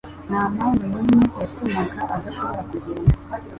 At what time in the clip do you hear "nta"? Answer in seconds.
0.27-0.41